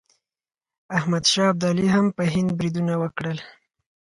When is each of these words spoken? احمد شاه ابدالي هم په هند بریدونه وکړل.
احمد 0.97 1.23
شاه 1.31 1.49
ابدالي 1.53 1.85
هم 1.95 2.05
په 2.17 2.23
هند 2.33 2.49
بریدونه 2.57 2.93
وکړل. 3.01 3.37